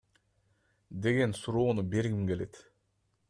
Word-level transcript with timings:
деген 1.07 1.35
суроону 1.41 1.83
бергим 1.93 2.27
келет. 2.31 2.61